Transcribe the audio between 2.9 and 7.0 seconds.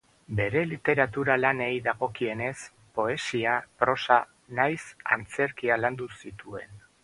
poesia, prosa nahiz antzerkia landu zituen.